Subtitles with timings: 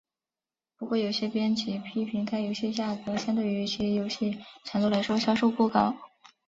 [0.79, 5.95] 不过有些编辑批评该游戏价格相对于其游戏长度来说售价过高。